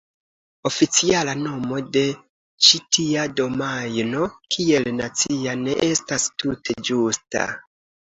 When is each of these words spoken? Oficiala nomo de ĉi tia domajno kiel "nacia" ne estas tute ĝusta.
Oficiala 0.69 1.35
nomo 1.41 1.81
de 1.97 2.03
ĉi 2.69 2.81
tia 2.97 3.27
domajno 3.43 4.27
kiel 4.57 4.93
"nacia" 4.99 5.57
ne 5.65 5.81
estas 5.93 6.31
tute 6.41 6.81
ĝusta. 6.93 7.51